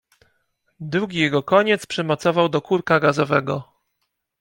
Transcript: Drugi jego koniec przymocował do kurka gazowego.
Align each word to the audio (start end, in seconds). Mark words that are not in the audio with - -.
Drugi 0.79 1.19
jego 1.19 1.43
koniec 1.43 1.85
przymocował 1.85 2.49
do 2.49 2.61
kurka 2.61 2.99
gazowego. 2.99 3.71